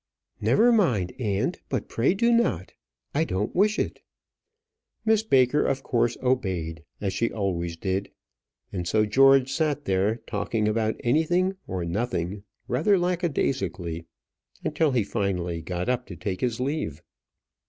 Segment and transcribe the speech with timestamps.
[0.39, 2.73] "Never mind, aunt; but pray do not.
[3.13, 4.01] I don't wish it."
[5.05, 8.09] Miss Baker of course obeyed, as she always did.
[8.73, 14.05] And so George sat there, talking about anything or nothing, rather lack a daisically,
[14.73, 15.03] till he
[15.61, 17.03] got up to take his leave.